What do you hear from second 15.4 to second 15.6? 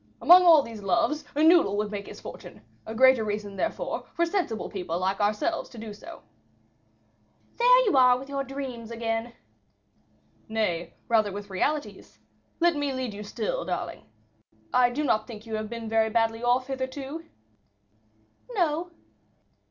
you